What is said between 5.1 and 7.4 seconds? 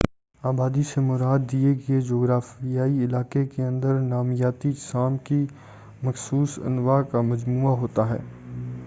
کی مخصوص انواع کا